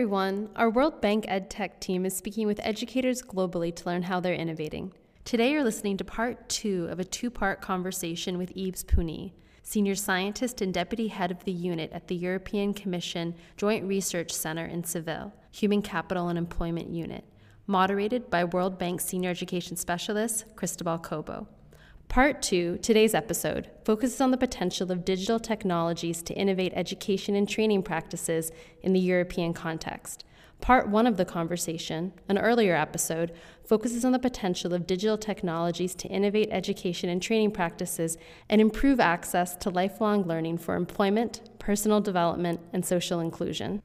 [0.00, 0.48] everyone.
[0.56, 4.94] Our World Bank EdTech team is speaking with educators globally to learn how they're innovating.
[5.26, 9.94] Today, you're listening to part two of a two part conversation with Yves Punie, Senior
[9.94, 14.84] Scientist and Deputy Head of the Unit at the European Commission Joint Research Center in
[14.84, 17.22] Seville, Human Capital and Employment Unit,
[17.66, 21.46] moderated by World Bank Senior Education Specialist Cristobal Cobo.
[22.10, 27.48] Part two, today's episode, focuses on the potential of digital technologies to innovate education and
[27.48, 28.50] training practices
[28.82, 30.24] in the European context.
[30.60, 33.30] Part one of the conversation, an earlier episode,
[33.64, 38.98] focuses on the potential of digital technologies to innovate education and training practices and improve
[38.98, 43.80] access to lifelong learning for employment, personal development, and social inclusion.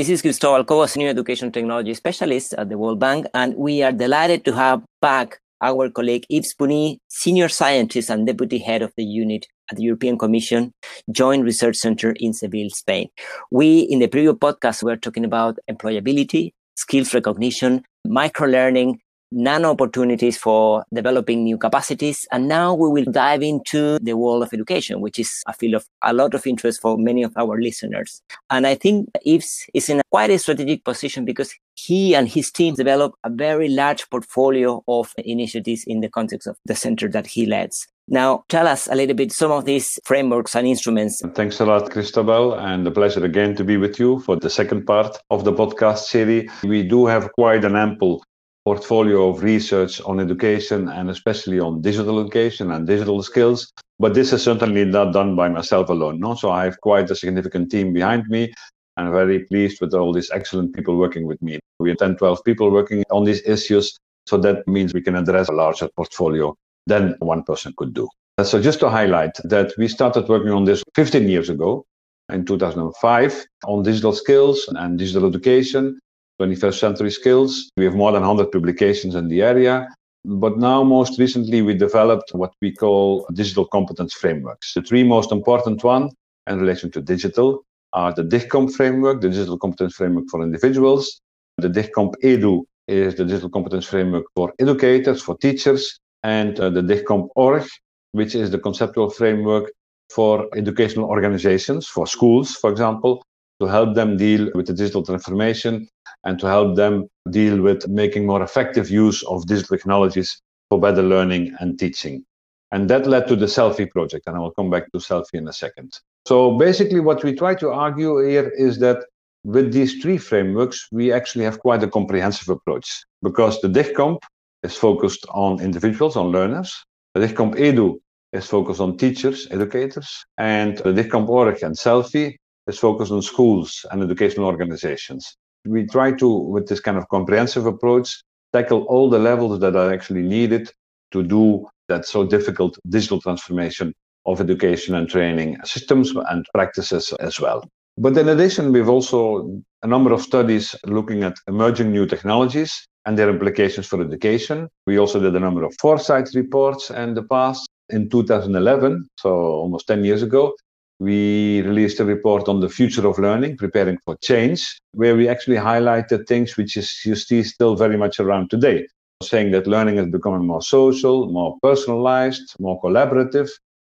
[0.00, 3.92] This is Cristobal Cobo, Senior Education Technology Specialist at the World Bank, and we are
[3.92, 9.04] delighted to have back our colleague Yves Punie, Senior Scientist and Deputy Head of the
[9.04, 10.72] Unit at the European Commission
[11.10, 13.10] Joint Research Center in Seville, Spain.
[13.50, 20.84] We, in the previous podcast, were talking about employability, skills recognition, micro-learning, nano opportunities for
[20.92, 22.26] developing new capacities.
[22.32, 25.86] And now we will dive into the world of education, which is a field of
[26.02, 28.22] a lot of interest for many of our listeners.
[28.50, 32.50] And I think Yves is in a quite a strategic position because he and his
[32.50, 37.26] team develop a very large portfolio of initiatives in the context of the center that
[37.26, 37.86] he leads.
[38.08, 41.22] Now, tell us a little bit some of these frameworks and instruments.
[41.34, 44.84] Thanks a lot, Cristobal, and a pleasure again to be with you for the second
[44.84, 46.50] part of the podcast series.
[46.64, 48.24] We do have quite an ample
[48.64, 53.72] portfolio of research on education and especially on digital education and digital skills.
[53.98, 56.20] But this is certainly not done by myself alone.
[56.20, 56.34] No?
[56.34, 58.52] So I have quite a significant team behind me
[58.96, 61.58] and very pleased with all these excellent people working with me.
[61.78, 63.98] We have 10, 12 people working on these issues.
[64.26, 66.54] So that means we can address a larger portfolio
[66.86, 68.08] than one person could do.
[68.42, 71.84] So just to highlight that we started working on this 15 years ago
[72.32, 75.98] in 2005 on digital skills and digital education
[76.40, 77.70] 21st century skills.
[77.76, 79.88] We have more than 100 publications in the area.
[80.24, 84.74] But now, most recently, we developed what we call digital competence frameworks.
[84.74, 86.12] The three most important ones
[86.46, 87.62] in relation to digital
[87.92, 91.20] are the DIGCOMP framework, the digital competence framework for individuals.
[91.58, 96.82] The DIGCOMP EDU is the digital competence framework for educators, for teachers, and uh, the
[96.82, 97.66] DIGCOMP ORG,
[98.12, 99.70] which is the conceptual framework
[100.10, 103.22] for educational organizations, for schools, for example,
[103.60, 105.88] to help them deal with the digital transformation
[106.24, 111.02] and to help them deal with making more effective use of digital technologies for better
[111.02, 112.24] learning and teaching.
[112.72, 115.48] And that led to the Selfie project, and I will come back to Selfie in
[115.48, 115.92] a second.
[116.26, 118.98] So basically, what we try to argue here is that
[119.44, 124.18] with these three frameworks, we actually have quite a comprehensive approach because the DIGCOMP
[124.62, 126.74] is focused on individuals, on learners.
[127.14, 127.98] The DIGCOMP EDU
[128.32, 132.36] is focused on teachers, educators, and the DIGCOMP ORG and Selfie
[132.66, 135.36] is focused on schools and educational organizations.
[135.64, 138.22] We try to, with this kind of comprehensive approach,
[138.52, 140.72] tackle all the levels that are actually needed
[141.12, 143.92] to do that so difficult digital transformation
[144.26, 147.68] of education and training systems and practices as well.
[147.98, 153.18] But in addition, we've also a number of studies looking at emerging new technologies and
[153.18, 154.68] their implications for education.
[154.86, 157.68] We also did a number of foresight reports in the past.
[157.88, 160.54] In 2011, so almost 10 years ago,
[161.00, 165.56] we released a report on the future of learning, preparing for change, where we actually
[165.56, 168.86] highlighted things which is, you see still very much around today,
[169.22, 173.48] saying that learning is becoming more social, more personalized, more collaborative,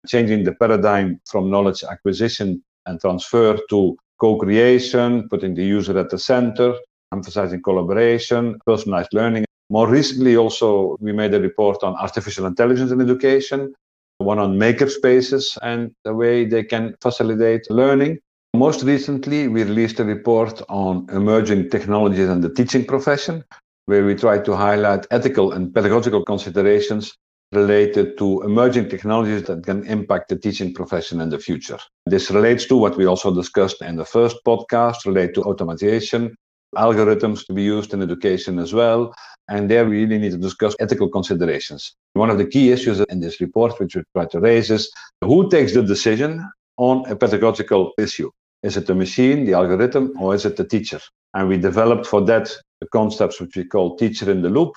[0.07, 6.19] changing the paradigm from knowledge acquisition and transfer to co-creation, putting the user at the
[6.19, 6.73] center,
[7.13, 9.45] emphasizing collaboration, personalized learning.
[9.71, 13.75] More recently, also, we made a report on artificial intelligence in education,
[14.23, 18.19] one on maker spaces and the way they can facilitate learning.
[18.55, 23.45] Most recently, we released a report on emerging technologies and the teaching profession,
[23.87, 27.17] where we try to highlight ethical and pedagogical considerations
[27.53, 31.79] related to emerging technologies that can impact the teaching profession in the future.
[32.07, 36.35] This relates to what we also discussed in the first podcast, related to automation,
[36.77, 39.15] algorithms to be used in education as well.
[39.49, 41.95] And there we really need to discuss ethical considerations.
[42.15, 44.91] One of the key issues in this report, which we try to raise, is
[45.23, 48.31] who takes the decision on a pedagogical issue?
[48.63, 51.01] Is it the machine, the algorithm, or is it the teacher?
[51.35, 54.75] And we developed for that the concepts which we call teacher in the loop,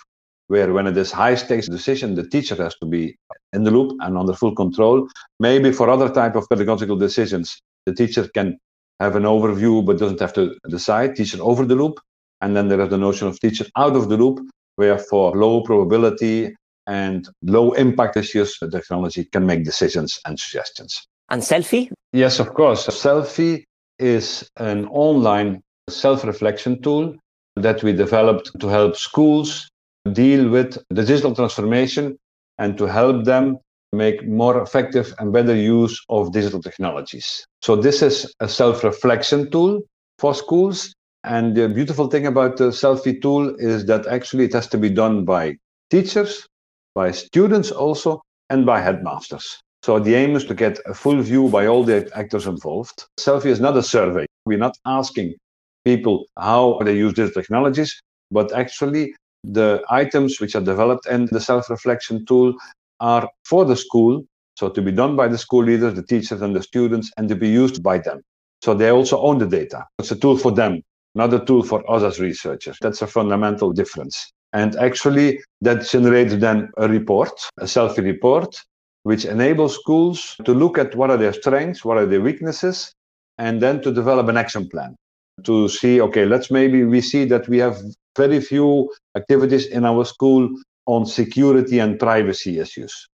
[0.48, 3.16] where when it is high stakes decision, the teacher has to be
[3.54, 5.08] in the loop and under full control.
[5.40, 8.58] Maybe for other type of pedagogical decisions, the teacher can
[9.00, 12.00] have an overview but doesn't have to decide, teacher over the loop.
[12.42, 14.40] And then there is the notion of teacher out of the loop,
[14.76, 16.56] where for low probability
[16.88, 21.08] and low impact issues, the technology can make decisions and suggestions.
[21.30, 21.92] And Selfie?
[22.14, 22.88] Yes, of course.
[22.88, 23.64] Selfie
[24.00, 27.16] is an online self reflection tool
[27.56, 29.70] that we developed to help schools
[30.12, 32.18] deal with the digital transformation
[32.58, 33.58] and to help them
[33.96, 37.46] make more effective and better use of digital technologies.
[37.62, 39.82] So, this is a self reflection tool
[40.20, 40.94] for schools.
[41.24, 44.92] And the beautiful thing about the selfie tool is that actually it has to be
[44.92, 45.56] done by
[45.90, 46.48] teachers,
[46.94, 48.22] by students also,
[48.52, 49.60] and by headmasters.
[49.84, 53.06] So the aim is to get a full view by all the actors involved.
[53.20, 54.26] Selfie is not a survey.
[54.46, 55.36] We're not asking
[55.84, 58.02] people how they use digital technologies,
[58.32, 62.56] but actually the items which are developed in the self-reflection tool
[63.00, 64.26] are for the school,
[64.56, 67.36] so to be done by the school leaders, the teachers, and the students, and to
[67.36, 68.22] be used by them.
[68.64, 69.86] So they also own the data.
[70.00, 70.82] It's a tool for them,
[71.14, 72.78] not a tool for us as researchers.
[72.82, 74.32] That's a fundamental difference.
[74.54, 78.56] And actually, that generates then a report, a selfie report,
[79.04, 82.94] which enables schools to look at what are their strengths, what are their weaknesses,
[83.38, 84.96] and then to develop an action plan
[85.44, 87.78] to see, okay, let's maybe we see that we have
[88.16, 90.50] very few activities in our school
[90.86, 93.08] on security and privacy issues,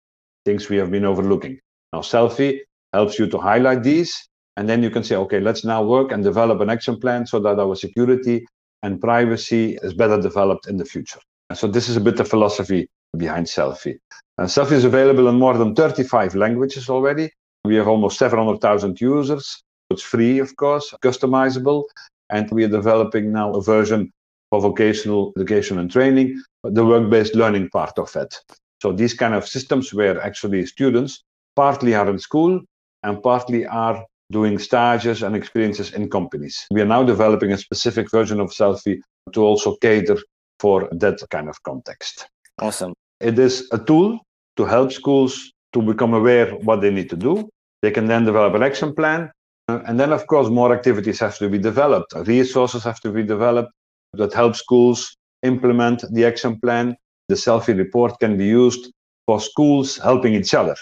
[0.46, 1.60] things we have been overlooking.
[1.94, 2.60] Now, Selfie
[2.94, 4.28] helps you to highlight these,
[4.58, 7.40] and then you can say, okay, let's now work and develop an action plan so
[7.40, 8.46] that our security
[8.84, 11.20] and privacy is better developed in the future.
[11.54, 12.88] So this is a bit of philosophy
[13.18, 13.98] behind Selfie.
[14.38, 17.30] And Selfie is available in more than 35 languages already.
[17.64, 19.64] We have almost 700,000 users.
[19.90, 21.84] It's free, of course, customizable,
[22.30, 24.12] and we are developing now a version
[24.52, 28.36] for vocational education and training, the work-based learning part of it.
[28.82, 31.24] So these kind of systems where actually students
[31.56, 32.62] partly are in school
[33.04, 36.66] and partly are doing stages and experiences in companies.
[36.72, 39.00] We are now developing a specific version of Selfie
[39.34, 40.18] to also cater
[40.60, 42.28] for that kind of context.
[42.60, 42.94] Awesome.
[43.20, 44.20] It is a tool
[44.58, 47.50] to help schools to become aware what they need to do.
[47.82, 49.32] They can then develop an action plan
[49.68, 52.14] uh, and then, of course, more activities have to be developed.
[52.16, 53.72] Resources have to be developed
[54.14, 56.96] that help schools implement the action plan.
[57.30, 58.92] The selfie report can be used
[59.26, 60.76] for schools helping each other.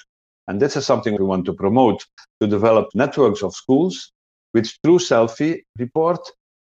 [0.48, 2.04] And this is something we want to promote
[2.42, 4.12] to develop networks of schools
[4.54, 6.20] which, through selfie report,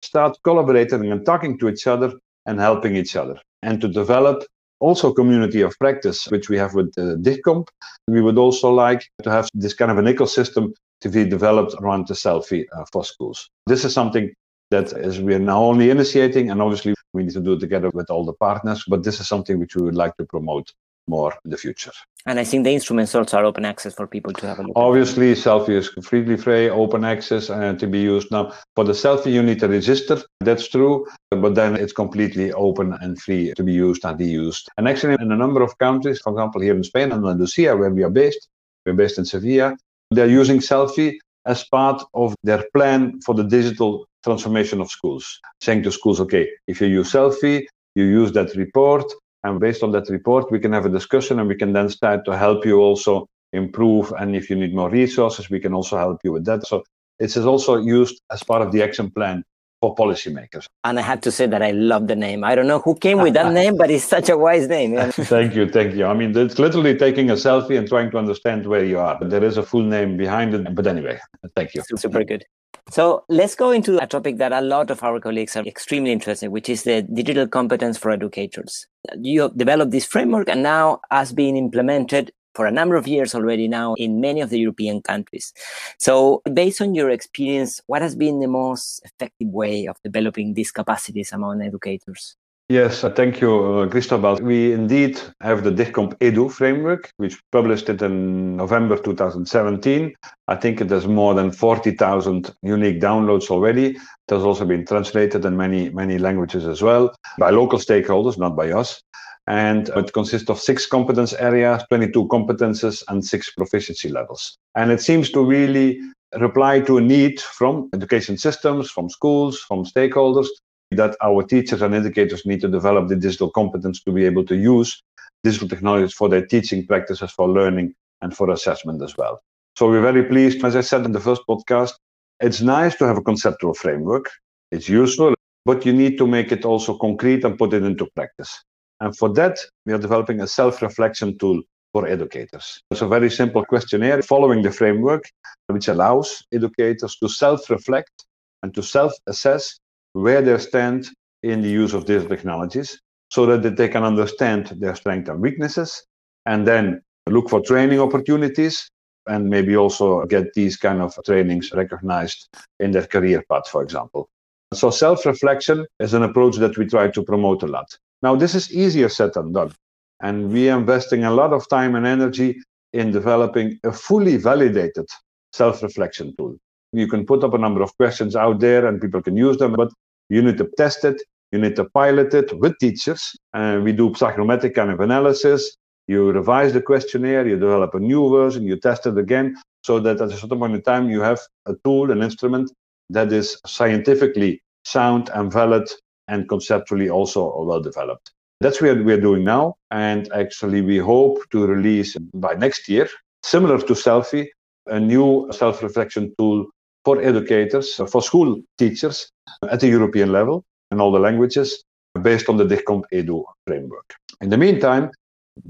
[0.01, 2.11] start collaborating and talking to each other
[2.45, 3.39] and helping each other.
[3.63, 4.43] And to develop
[4.79, 7.67] also community of practice, which we have with uh, DigComp.
[8.07, 12.07] We would also like to have this kind of an ecosystem to be developed around
[12.07, 13.49] the selfie uh, for schools.
[13.67, 14.33] This is something
[14.71, 17.89] that is we are now only initiating, and obviously we need to do it together
[17.91, 18.83] with all the partners.
[18.87, 20.71] But this is something which we would like to promote
[21.07, 21.91] more in the future.
[22.25, 24.73] And I think the instruments also are open access for people to have a look.
[24.75, 28.53] Obviously, Selfie is completely free, open access, and to be used now.
[28.75, 30.21] For the Selfie, you need to register.
[30.41, 34.69] That's true, but then it's completely open and free to be used and be used.
[34.77, 37.89] And actually, in a number of countries, for example, here in Spain and Andalusia, where
[37.89, 38.47] we are based,
[38.85, 39.75] we're based in Sevilla,
[40.11, 45.83] they're using Selfie as part of their plan for the digital transformation of schools, saying
[45.83, 49.05] to schools, okay, if you use Selfie, you use that report,
[49.43, 52.25] and based on that report, we can have a discussion and we can then start
[52.25, 54.11] to help you also improve.
[54.19, 56.67] And if you need more resources, we can also help you with that.
[56.67, 56.83] So
[57.19, 59.43] it is also used as part of the action plan
[59.81, 60.65] for policymakers.
[60.83, 62.43] And I have to say that I love the name.
[62.43, 64.93] I don't know who came with that name, but it's such a wise name.
[64.93, 65.11] Yeah.
[65.11, 66.05] thank you, thank you.
[66.05, 69.17] I mean, it's literally taking a selfie and trying to understand where you are.
[69.21, 71.17] There is a full name behind it, but anyway,
[71.55, 71.83] thank you.
[71.95, 72.43] Super good.
[72.91, 76.47] So let's go into a topic that a lot of our colleagues are extremely interested,
[76.47, 78.87] in, which is the digital competence for educators.
[79.19, 83.35] You have developed this framework and now has been implemented for a number of years
[83.35, 85.53] already now in many of the European countries.
[85.99, 90.71] So based on your experience, what has been the most effective way of developing these
[90.71, 92.35] capacities among educators?
[92.71, 94.35] Yes, uh, thank you, uh, Cristobal.
[94.43, 100.13] We indeed have the DigComp Edu framework, which published it in November 2017.
[100.47, 103.95] I think it has more than 40,000 unique downloads already.
[103.95, 108.55] It has also been translated in many, many languages as well by local stakeholders, not
[108.55, 109.01] by us.
[109.47, 114.59] And it consists of six competence areas, 22 competences, and six proficiency levels.
[114.75, 115.99] And it seems to really
[116.39, 120.49] reply to a need from education systems, from schools, from stakeholders
[120.91, 124.55] that our teachers and educators need to develop the digital competence to be able to
[124.55, 125.01] use
[125.43, 129.39] digital technologies for their teaching practices, for learning, and for assessment as well.
[129.77, 130.63] So we're very pleased.
[130.65, 131.93] As I said in the first podcast,
[132.41, 134.29] it's nice to have a conceptual framework.
[134.71, 138.63] It's useful, but you need to make it also concrete and put it into practice.
[138.99, 141.61] And for that, we are developing a self-reflection tool
[141.93, 142.81] for educators.
[142.91, 145.23] It's a very simple questionnaire following the framework,
[145.67, 148.25] which allows educators to self-reflect
[148.63, 149.79] and to self-assess
[150.13, 151.07] where they stand
[151.43, 152.99] in the use of these technologies
[153.29, 156.03] so that they can understand their strengths and weaknesses
[156.45, 158.89] and then look for training opportunities
[159.27, 162.47] and maybe also get these kind of trainings recognized
[162.79, 164.27] in their career path, for example.
[164.73, 167.97] So self-reflection is an approach that we try to promote a lot.
[168.21, 169.73] Now, this is easier said than done.
[170.21, 172.59] And we are investing a lot of time and energy
[172.93, 175.05] in developing a fully validated
[175.53, 176.57] self-reflection tool.
[176.91, 179.73] You can put up a number of questions out there and people can use them,
[179.73, 179.91] but
[180.29, 181.21] you need to test it.
[181.51, 183.35] You need to pilot it with teachers.
[183.53, 185.75] And we do psychometric kind of analysis.
[186.07, 190.19] You revise the questionnaire, you develop a new version, you test it again, so that
[190.19, 192.71] at a certain point in time you have a tool, an instrument
[193.11, 195.87] that is scientifically sound and valid
[196.27, 198.31] and conceptually also well developed.
[198.61, 199.75] That's what we're doing now.
[199.91, 203.07] And actually, we hope to release by next year,
[203.43, 204.47] similar to Selfie,
[204.87, 206.67] a new self reflection tool
[207.05, 209.31] for educators, for school teachers
[209.69, 211.83] at the European level in all the languages
[212.21, 214.13] based on the DIGCOMP EDU framework.
[214.41, 215.11] In the meantime,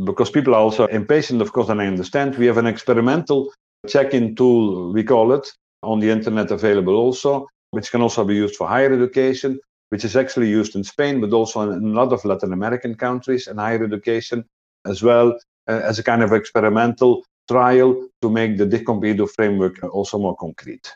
[0.03, 3.51] because people are also impatient, of course, and I understand, we have an experimental
[3.88, 5.48] check in tool, we call it,
[5.83, 9.59] on the internet available also, which can also be used for higher education,
[9.89, 13.48] which is actually used in Spain, but also in a lot of Latin American countries
[13.48, 14.45] and higher education
[14.86, 19.83] as well uh, as a kind of experimental trial to make the DIGCOMP EDU framework
[19.83, 20.93] also more concrete.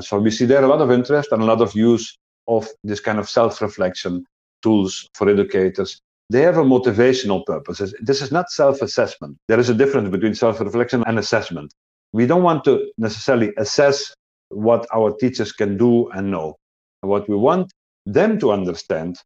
[0.00, 2.16] So we see there a lot of interest and a lot of use
[2.48, 4.24] of this kind of self-reflection
[4.62, 6.00] tools for educators.
[6.28, 7.94] They have a motivational purpose.
[8.00, 9.36] This is not self-assessment.
[9.48, 11.72] There is a difference between self-reflection and assessment.
[12.12, 14.12] We don't want to necessarily assess
[14.48, 16.56] what our teachers can do and know.
[17.00, 17.72] What we want
[18.04, 19.16] them to understand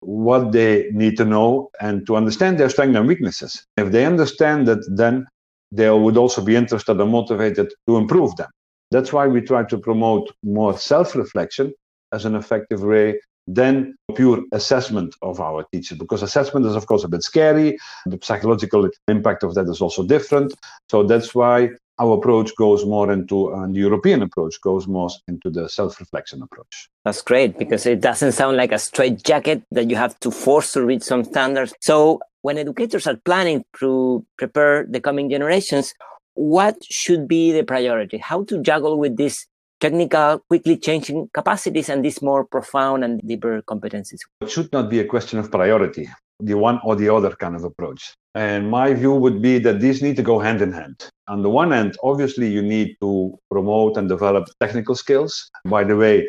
[0.00, 3.64] what they need to know and to understand their strengths and weaknesses.
[3.76, 5.26] If they understand that, then
[5.72, 8.48] they would also be interested and motivated to improve them.
[8.90, 11.74] That's why we try to promote more self reflection
[12.12, 15.98] as an effective way than pure assessment of our teachers.
[15.98, 17.78] Because assessment is, of course, a bit scary.
[18.06, 20.54] The psychological impact of that is also different.
[20.90, 25.50] So that's why our approach goes more into, and the European approach goes more into
[25.50, 26.88] the self reflection approach.
[27.04, 30.72] That's great because it doesn't sound like a straight jacket that you have to force
[30.72, 31.74] to reach some standards.
[31.80, 35.92] So when educators are planning to prepare the coming generations,
[36.38, 38.16] what should be the priority?
[38.16, 39.46] How to juggle with these
[39.80, 44.20] technical, quickly changing capacities and these more profound and deeper competencies?
[44.40, 47.64] It should not be a question of priority, the one or the other kind of
[47.64, 48.14] approach.
[48.36, 51.10] And my view would be that these need to go hand in hand.
[51.26, 55.50] On the one hand, obviously, you need to promote and develop technical skills.
[55.64, 56.28] By the way,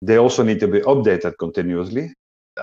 [0.00, 2.14] they also need to be updated continuously.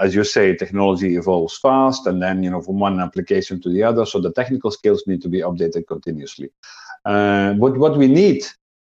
[0.02, 3.84] As you say, technology evolves fast, and then, you know, from one application to the
[3.84, 4.06] other.
[4.06, 6.50] So the technical skills need to be updated continuously.
[7.08, 8.44] Uh, but what we need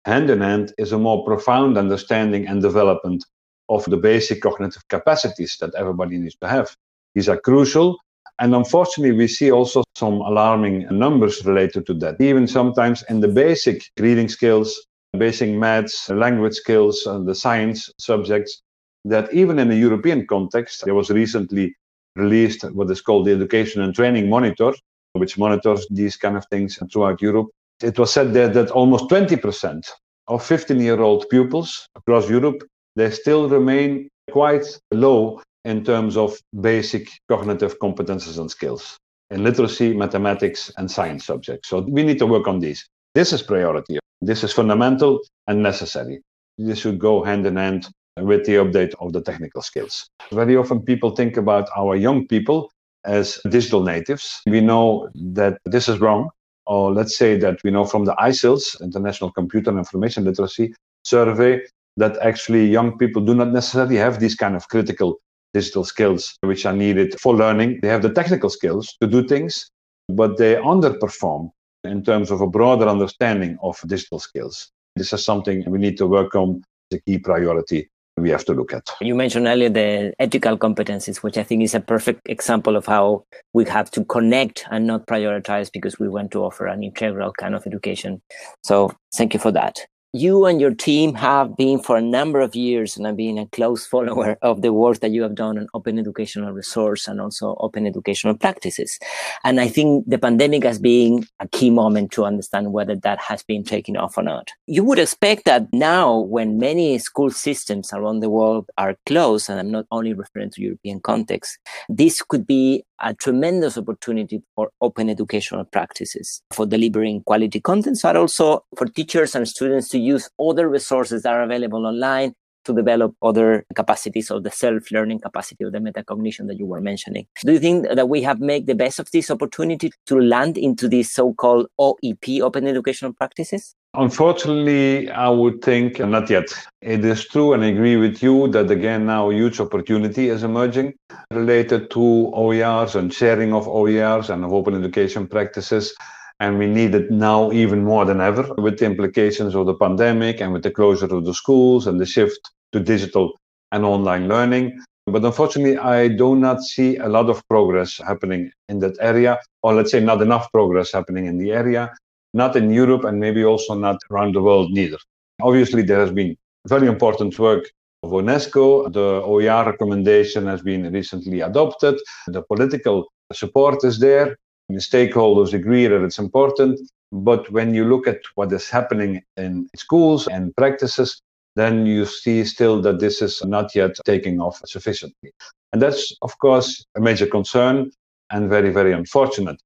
[0.06, 3.24] hand in hand is a more profound understanding and development
[3.70, 6.76] of the basic cognitive capacities that everybody needs to have.
[7.14, 7.98] These are crucial.
[8.40, 12.20] And unfortunately, we see also some alarming numbers related to that.
[12.20, 18.62] Even sometimes in the basic reading skills, basic maths, language skills, and the science subjects,
[19.06, 21.76] that even in the European context, there was recently
[22.16, 24.74] released what is called the Education and Training Monitor,
[25.14, 27.48] which monitors these kind of things throughout Europe.
[27.82, 29.88] It was said there that almost 20%
[30.28, 32.64] of 15 year old pupils across Europe,
[32.96, 38.98] they still remain quite low in terms of basic cognitive competences and skills
[39.30, 41.70] in literacy, mathematics, and science subjects.
[41.70, 42.88] So we need to work on these.
[43.14, 44.00] This is priority.
[44.22, 46.22] This is fundamental and necessary.
[46.58, 50.10] This should go hand in hand with the update of the technical skills.
[50.32, 52.72] Very often people think about our young people
[53.06, 54.42] as digital natives.
[54.48, 56.30] We know that this is wrong
[56.68, 61.62] or let's say that we know from the ICILS, International Computer and Information Literacy Survey,
[61.96, 65.18] that actually young people do not necessarily have these kind of critical
[65.54, 67.80] digital skills which are needed for learning.
[67.82, 69.70] They have the technical skills to do things,
[70.10, 71.50] but they underperform
[71.84, 74.70] in terms of a broader understanding of digital skills.
[74.96, 78.54] This is something we need to work on, as a key priority we have to
[78.54, 78.90] look at.
[79.00, 83.26] You mentioned earlier the ethical competencies, which I think is a perfect example of how
[83.54, 87.56] we have to connect and not prioritize because we want to offer an integral kind
[87.56, 88.22] of education.
[88.64, 89.80] So thank you for that
[90.14, 93.46] you and your team have been for a number of years, and I've been a
[93.48, 97.56] close follower of the work that you have done on open educational resource and also
[97.60, 98.98] open educational practices.
[99.44, 103.44] And I think the pandemic has been a key moment to understand whether that has
[103.44, 104.50] been taken off or not.
[104.66, 109.60] You would expect that now, when many school systems around the world are closed, and
[109.60, 111.60] I'm not only referring to European context,
[111.90, 118.16] this could be a tremendous opportunity for open educational practices for delivering quality content, but
[118.16, 122.34] also for teachers and students to use other resources that are available online
[122.68, 127.26] to develop other capacities of the self-learning capacity of the metacognition that you were mentioning.
[127.46, 130.90] Do you think that we have made the best of this opportunity to land into
[130.90, 133.74] these so-called OEP, open educational practices?
[133.94, 136.46] Unfortunately, I would think not yet.
[136.82, 140.44] It is true, and I agree with you that again now a huge opportunity is
[140.44, 140.94] emerging
[141.32, 145.96] related to OERs and sharing of OERs and of open education practices.
[146.40, 150.40] And we need it now even more than ever with the implications of the pandemic
[150.40, 152.40] and with the closure of the schools and the shift
[152.74, 153.34] to digital
[153.72, 154.80] and online learning.
[155.08, 159.74] But unfortunately, I do not see a lot of progress happening in that area, or
[159.74, 161.92] let's say not enough progress happening in the area,
[162.38, 164.98] not in Europe and maybe also not around the world neither.
[165.42, 167.66] Obviously, there has been very important work
[168.04, 168.92] of UNESCO.
[168.94, 171.96] The OER recommendation has been recently adopted.
[172.28, 174.38] The political support is there.
[174.70, 176.80] The stakeholders agree that it's important.
[177.12, 181.22] But when you look at what is happening in schools and practices,
[181.56, 185.32] then you see still that this is not yet taking off sufficiently.
[185.72, 187.92] And that's, of course, a major concern
[188.30, 189.60] and very, very unfortunate,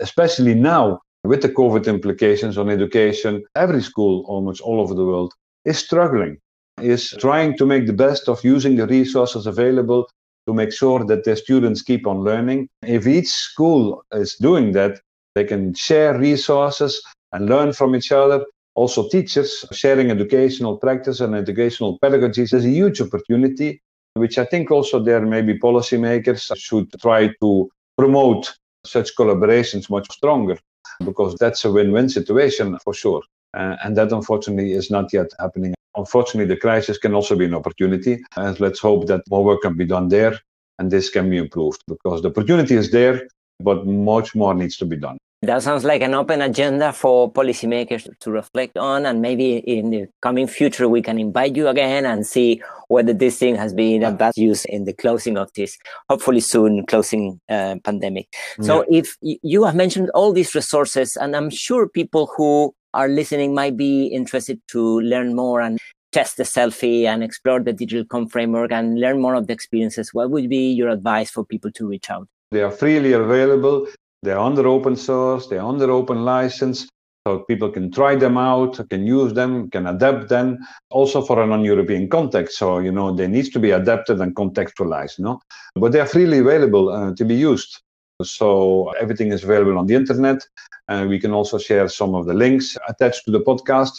[0.00, 3.42] especially now with the COVID implications on education.
[3.54, 5.34] Every school, almost all over the world,
[5.64, 6.38] is struggling,
[6.80, 10.08] is trying to make the best of using the resources available
[10.46, 12.68] to make sure that their students keep on learning.
[12.82, 15.00] If each school is doing that,
[15.34, 18.44] they can share resources and learn from each other.
[18.74, 23.82] Also, teachers sharing educational practice and educational pedagogies is a huge opportunity,
[24.14, 28.54] which I think also there maybe policymakers should try to promote
[28.86, 30.56] such collaborations much stronger
[31.04, 33.22] because that's a win-win situation for sure.
[33.54, 37.54] Uh, and that unfortunately is not yet happening unfortunately, the crisis can also be an
[37.54, 38.22] opportunity.
[38.36, 40.38] And let's hope that more work can be done there
[40.78, 43.28] and this can be improved because the opportunity is there,
[43.60, 45.18] but much more needs to be done.
[45.42, 50.06] That sounds like an open agenda for policymakers to reflect on, and maybe in the
[50.20, 54.10] coming future we can invite you again and see whether this thing has been yeah.
[54.10, 58.26] best used in the closing of this, hopefully soon closing uh, pandemic.
[58.62, 58.98] So, yeah.
[58.98, 63.76] if you have mentioned all these resources, and I'm sure people who are listening might
[63.76, 65.78] be interested to learn more and
[66.10, 70.30] test the selfie and explore the DigComp framework and learn more of the experiences, what
[70.30, 72.26] would be your advice for people to reach out?
[72.50, 73.86] They are freely available.
[74.22, 75.46] They're under open source.
[75.46, 76.88] They're under open license.
[77.26, 80.58] So people can try them out, can use them, can adapt them,
[80.90, 82.56] also for a non-European context.
[82.56, 85.40] So, you know, they need to be adapted and contextualized, no?
[85.74, 87.82] But they are freely available uh, to be used.
[88.22, 90.46] So everything is available on the internet.
[90.88, 93.92] And uh, we can also share some of the links attached to the podcast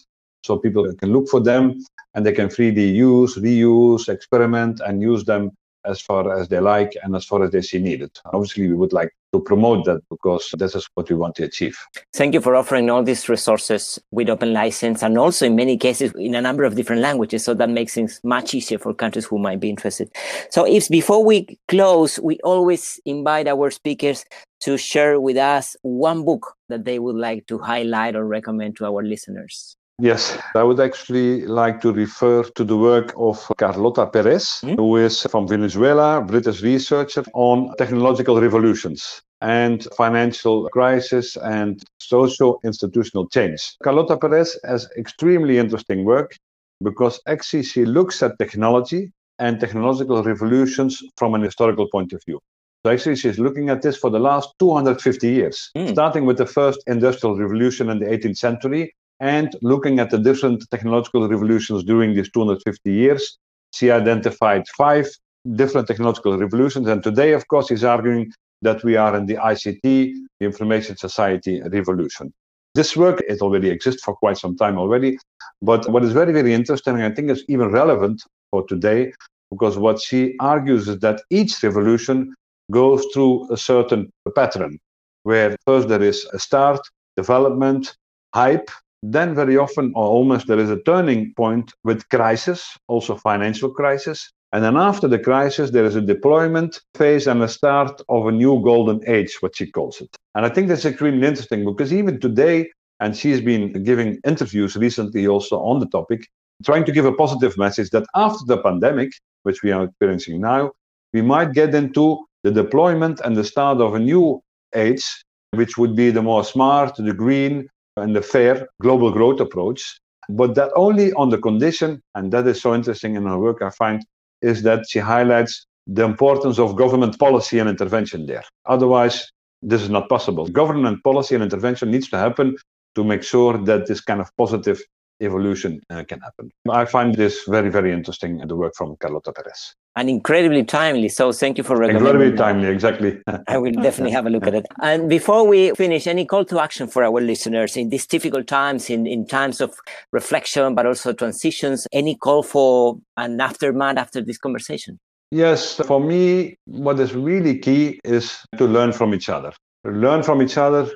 [0.43, 1.83] so people can look for them
[2.15, 5.51] and they can freely use, reuse, experiment, and use them
[5.85, 8.11] as far as they like and as far as they see needed.
[8.25, 11.77] Obviously, we would like to promote that because this is what we want to achieve.
[12.13, 16.11] Thank you for offering all these resources with open license and also in many cases
[16.15, 17.43] in a number of different languages.
[17.43, 20.09] So that makes things much easier for countries who might be interested.
[20.49, 24.25] So if before we close, we always invite our speakers
[24.61, 28.85] to share with us one book that they would like to highlight or recommend to
[28.85, 29.75] our listeners.
[30.01, 34.77] Yes, I would actually like to refer to the work of Carlota Perez, mm.
[34.77, 43.27] who is from Venezuela, British researcher on technological revolutions and financial crisis and social institutional
[43.27, 43.75] change.
[43.83, 46.37] Carlota Perez has extremely interesting work
[46.81, 52.39] because actually she looks at technology and technological revolutions from an historical point of view.
[52.85, 55.91] So actually, she's looking at this for the last 250 years, mm.
[55.91, 60.65] starting with the first industrial revolution in the 18th century and looking at the different
[60.71, 63.37] technological revolutions during these 250 years,
[63.73, 65.07] she identified five
[65.55, 66.87] different technological revolutions.
[66.87, 71.61] And today, of course, he's arguing that we are in the ICT, the information society
[71.61, 72.33] revolution.
[72.75, 75.17] This work, it already exists for quite some time already.
[75.61, 79.11] But what is very, very interesting, I think is even relevant for today,
[79.49, 82.33] because what she argues is that each revolution
[82.71, 84.77] goes through a certain pattern,
[85.23, 86.79] where first there is a start,
[87.17, 87.95] development,
[88.33, 88.69] hype,
[89.01, 94.31] then very often or almost there is a turning point with crisis, also financial crisis.
[94.51, 98.31] And then after the crisis, there is a deployment phase and a start of a
[98.31, 100.15] new golden age, what she calls it.
[100.35, 105.27] And I think that's extremely interesting because even today, and she's been giving interviews recently
[105.27, 106.27] also on the topic,
[106.65, 109.11] trying to give a positive message that after the pandemic,
[109.43, 110.71] which we are experiencing now,
[111.13, 114.41] we might get into the deployment and the start of a new
[114.75, 115.05] age,
[115.51, 117.67] which would be the more smart, the green,
[117.99, 122.61] and the fair global growth approach, but that only on the condition, and that is
[122.61, 124.05] so interesting in her work, I find,
[124.41, 128.43] is that she highlights the importance of government policy and intervention there.
[128.65, 129.31] Otherwise,
[129.61, 130.47] this is not possible.
[130.47, 132.55] Government policy and intervention needs to happen
[132.95, 134.79] to make sure that this kind of positive
[135.21, 136.51] evolution uh, can happen.
[136.69, 139.75] I find this very, very interesting, in the work from Carlota Perez.
[139.99, 141.09] And incredibly timely.
[141.09, 142.07] So thank you for recommending.
[142.07, 143.21] Incredibly timely, exactly.
[143.49, 144.65] I will definitely have a look at it.
[144.81, 148.89] And before we finish, any call to action for our listeners in these difficult times,
[148.89, 149.75] in, in times of
[150.13, 154.97] reflection, but also transitions, any call for an aftermath after this conversation?
[155.31, 159.51] Yes, for me, what is really key is to learn from each other.
[159.83, 160.89] Learn from each other,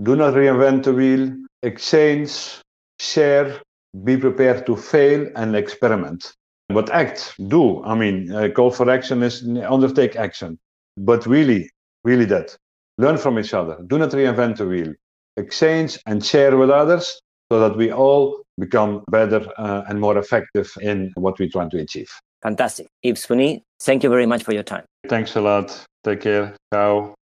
[0.00, 2.60] do not reinvent the wheel, exchange,
[3.00, 3.60] share,
[4.04, 6.32] be prepared to fail and experiment.
[6.68, 7.84] But act, do.
[7.84, 10.58] I mean, uh, call for action is undertake action.
[10.96, 11.70] But really,
[12.04, 12.56] really that.
[12.98, 13.78] Learn from each other.
[13.86, 14.94] Do not reinvent the wheel.
[15.36, 20.70] Exchange and share with others so that we all become better uh, and more effective
[20.80, 22.08] in what we try to achieve.
[22.42, 22.86] Fantastic.
[23.02, 24.84] Yves Punie, thank you very much for your time.
[25.08, 25.84] Thanks a lot.
[26.04, 26.54] Take care.
[26.72, 27.14] Ciao.